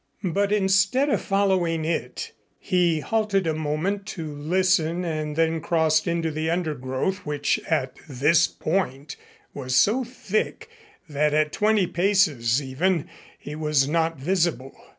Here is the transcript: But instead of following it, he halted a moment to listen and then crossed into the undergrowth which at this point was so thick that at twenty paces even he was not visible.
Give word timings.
But 0.23 0.51
instead 0.51 1.09
of 1.09 1.21
following 1.21 1.85
it, 1.85 2.31
he 2.57 3.01
halted 3.01 3.45
a 3.45 3.53
moment 3.53 4.07
to 4.07 4.33
listen 4.33 5.05
and 5.05 5.35
then 5.35 5.61
crossed 5.61 6.07
into 6.07 6.31
the 6.31 6.49
undergrowth 6.49 7.17
which 7.23 7.59
at 7.69 7.97
this 8.09 8.47
point 8.47 9.15
was 9.53 9.75
so 9.75 10.03
thick 10.03 10.67
that 11.07 11.35
at 11.35 11.51
twenty 11.53 11.85
paces 11.85 12.59
even 12.63 13.09
he 13.37 13.53
was 13.53 13.87
not 13.87 14.17
visible. 14.17 14.75